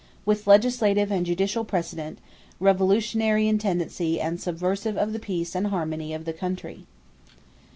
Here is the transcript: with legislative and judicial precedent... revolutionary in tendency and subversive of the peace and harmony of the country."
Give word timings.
with 0.25 0.47
legislative 0.47 1.11
and 1.11 1.27
judicial 1.27 1.63
precedent... 1.63 2.17
revolutionary 2.59 3.47
in 3.47 3.59
tendency 3.59 4.19
and 4.19 4.41
subversive 4.41 4.97
of 4.97 5.13
the 5.13 5.19
peace 5.19 5.53
and 5.53 5.67
harmony 5.67 6.11
of 6.11 6.25
the 6.25 6.33
country." 6.33 6.87